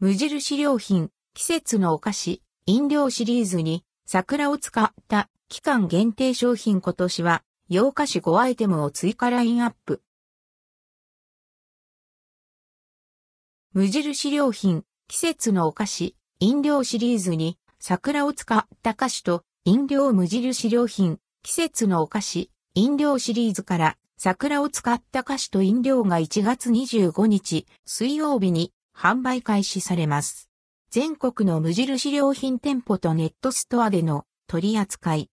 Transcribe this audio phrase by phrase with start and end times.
[0.00, 10.00] 無印良品、季節のお菓子、飲料シリーズに桜を使った期間限定商品今年は洋菓子5アイテムを追加ラインアップ。
[13.72, 30.50] 無印良品、季節のお菓子、飲料シリーズに桜を使った菓子と飲料無印良品、季節のお菓子、飲料シリーズから桜を使った菓子と飲料が1月25日水曜日に販売開始されます。
[30.90, 35.30] 全国の無印良品店舗とネットストアでの取り扱い。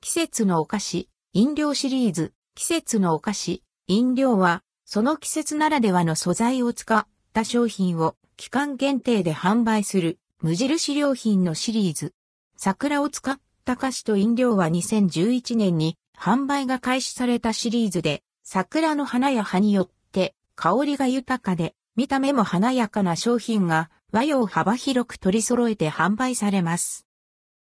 [0.00, 12.14] 季節のお菓子、飲料シリーズ、季節のお菓子、飲料は、その季節ならではの素材を使った商品を期間限定で販売する無印良品のシリーズ。
[12.56, 27.06] 桜を使った菓子と飲料は2011年に販売が開始されたシリーズで、桜の花や葉によって香りが豊かで見た目も華やかな商品が和洋幅広く取り揃えて販売されます。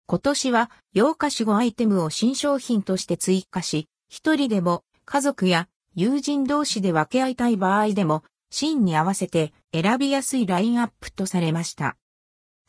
[0.06, 11.98] 今年は洋菓子5アイテムを新商品として追加し、一人でも家族や友人同士で分け合いたい場合でも、シーンに合わせて選びやすいラインアップとされました。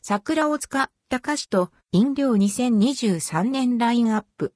[0.01, 4.53] 桜を使った菓子と飲料2023年ラインアップ。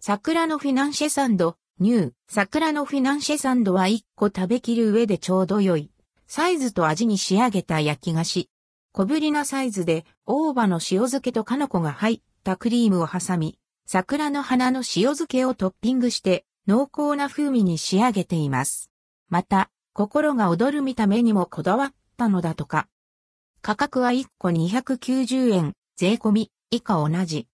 [0.00, 5.93] 桜のフィナンシェサンド、ニュー、桜のフィナンシェサンドは1個食べきる上でちょうど良い。
[6.26, 8.50] サイズと味に仕上げた焼き菓子。
[8.92, 18.90] 小ぶりなサイズで大葉の塩漬けとかのこが入ったクリームを挟み、桜の花の塩漬けをトッピングして濃厚な風味に仕上げています。
[19.28, 22.88] また、心が躍る見た目にもこだわったのだとか。
[23.62, 27.48] 価格は1個290円、税込み、以下同じ。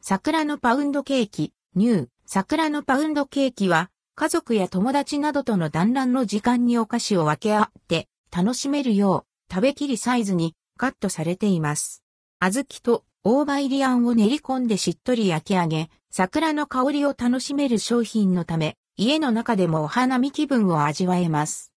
[0.00, 12.02] 桜のパウンドケーキ、ニュー、桜のパウンドケーキは、家族や友達などとの団らんの時間にお菓子を分け合って楽しめるよう食べきりサイズにカットされています。
[12.40, 21.74] 小豆と大葉入りあんを練り込んでしっとり焼き上げ、桜の香りを楽しめる商品のため、家の中でもお花見気分を味わえます。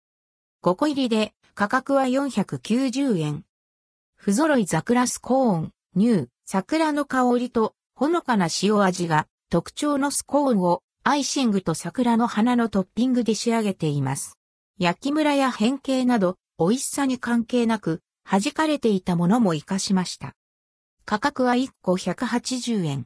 [0.64, 3.46] 5個入りで価格は490円。
[4.16, 14.38] 不揃い桜スコーン、ニュー、桜の香りとほのかな塩味が特徴のスコーンをアイシングと桜の花のトッピングで仕上げています。
[14.78, 20.34] 焼きムラや変形など、美味しさに関係なく、弾かれていたものも活かしました。
[21.06, 23.06] 価格は1個180円。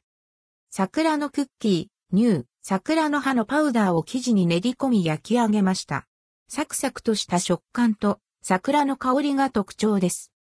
[0.72, 6.08] 桜のクッキー、ニュー、桜の葉のパウダーを生地に練り込み焼き上げました。
[6.50, 10.32] サクサクとした食感と桜の香りが特徴です。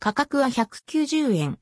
[0.00, 1.60] 価格は190円。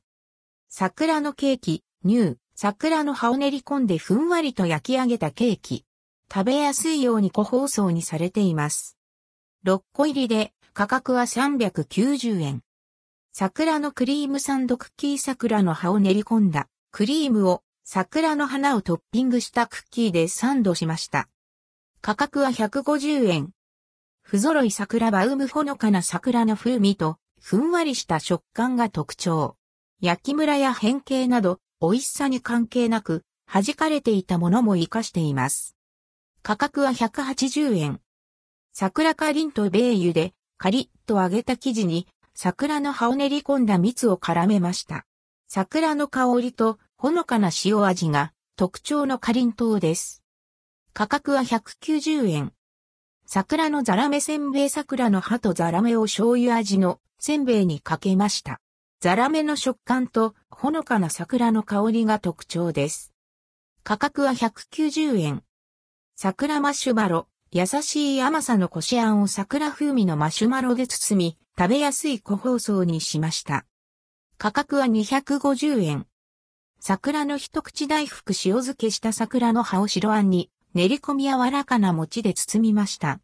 [0.67, 5.85] 桜のケーキ、ニュー、桜の葉を練り込んでふんわりと焼き上げたケーキ。
[6.33, 8.97] 食べやすいように個包装にされています。
[9.63, 12.63] 6個入りで価格は390円。
[13.31, 21.29] 桜のクリームサンドクッキー桜の葉を練り込んだクリームを桜の花をトッピングしたクッキーでサンドしました。
[22.01, 23.51] 価格は150円。
[24.23, 29.57] 不揃い桜バウムほのかな桜の風味とふんわりした食感が特徴。
[30.01, 35.75] 焼きムラや変形など美味しさに関係なく、弾かれていたものも活かしています。
[36.41, 38.01] 価格は180円。
[38.73, 45.05] 桜かりんとベーユで、カリッと揚げた生地に、桜の葉を練り込んだ蜜を絡めました。
[45.47, 50.23] 桜の香りとほのかな塩味が特徴のかりんとです。
[50.93, 52.53] 価格は190円。
[53.25, 58.59] 桜のザラメせんべい桜の葉とザラメを醤油味のせんべいにかけました。
[58.99, 63.13] ザラメの食感とほのかな桜の香りが特徴です。
[63.83, 65.43] 価格は190円。
[66.15, 73.67] 桜マシュマロ、優しい甘さのこしあんを桜風味のマシュマロで包み、食べやすい個包装にしました。
[74.39, 76.07] 価格は250円。
[76.79, 83.19] 桜の一口大福塩漬けした桜の葉を白あんに練り込み柔らかな餅で包みました。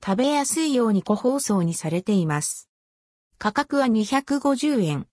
[0.00, 2.70] 食べやすいように個包装にされています。
[3.38, 5.08] 価格は250円。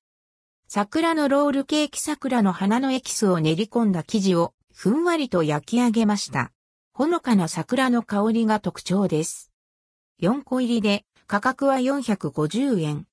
[0.67, 6.51] 桜のロールケーキ桜の花のエキスを練り込んだ生地をふんわりと焼き上げました。
[6.93, 9.51] ほのかな桜の香りが特徴です。
[10.21, 13.05] 4個入りで価格は450円。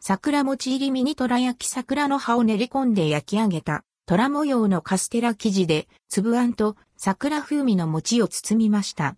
[0.00, 9.16] 桜餅入りミニトラ焼き桜の葉を練り込んで焼き上げた虎模様のカステラ生地で粒あんと桜風味の餅を包みました。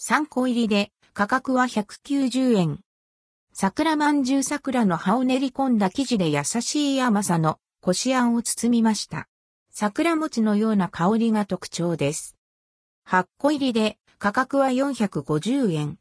[0.00, 2.80] 3個入りで価格は190円。
[3.60, 9.26] 桜まんじゅう桜の葉を練り込んだ生地で優しい甘さのこしあんを包みました。
[9.72, 12.36] 桜餅のような香りが特徴です。
[13.08, 15.98] 8個入りで価格は450円。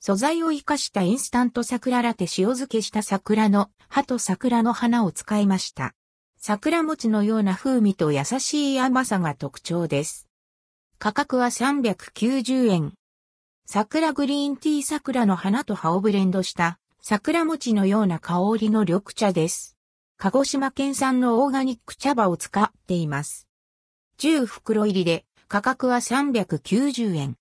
[0.00, 5.92] 素材を活かしたインスタント桜ラテ塩漬けした桜の葉と桜の花を使いました。
[6.38, 10.26] 桜餅のような風味と優しい甘さが特徴です。
[10.98, 12.97] 価格は390円。
[13.70, 19.76] 桜グリーンティー桜の花と葉をブレンドした桜餅のような香りの緑茶です。
[20.16, 23.46] 鹿児島県産のオーガニック茶葉を使っています。
[24.20, 27.36] 10袋入りで価格は390円。